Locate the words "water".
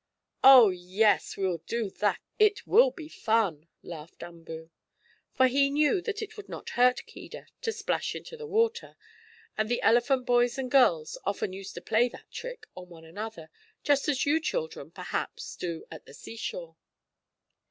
8.47-8.97